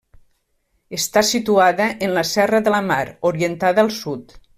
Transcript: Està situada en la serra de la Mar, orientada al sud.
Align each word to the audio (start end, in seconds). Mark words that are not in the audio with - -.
Està 0.97 1.21
situada 1.31 1.87
en 2.07 2.15
la 2.15 2.23
serra 2.31 2.63
de 2.69 2.73
la 2.77 2.81
Mar, 2.89 3.03
orientada 3.31 3.85
al 3.87 3.93
sud. 4.05 4.35